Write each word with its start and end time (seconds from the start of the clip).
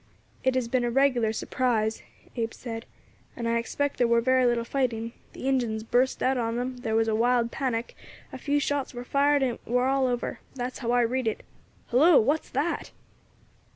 "It 0.43 0.55
has 0.55 0.67
been 0.67 0.83
a 0.83 0.89
regular 0.89 1.31
surprise," 1.31 2.01
Abe 2.35 2.55
said, 2.55 2.87
"and 3.35 3.47
I 3.47 3.59
expect 3.59 3.99
there 3.99 4.07
war 4.07 4.19
very 4.19 4.47
little 4.47 4.63
fighting. 4.63 5.13
The 5.33 5.47
Injins 5.47 5.83
burst 5.83 6.23
out 6.23 6.39
on 6.39 6.55
them, 6.55 6.77
there 6.77 6.95
war 6.95 7.03
a 7.07 7.13
wild 7.13 7.51
panic, 7.51 7.95
a 8.33 8.39
few 8.39 8.59
shots 8.59 8.95
war 8.95 9.03
fired, 9.03 9.43
and 9.43 9.59
it 9.59 9.61
war 9.67 9.85
all 9.87 10.07
over; 10.07 10.39
that's 10.55 10.79
how 10.79 10.89
I 10.89 11.01
read 11.01 11.27
it. 11.27 11.43
Hillo! 11.89 12.19
what's 12.19 12.49
that?" 12.49 12.89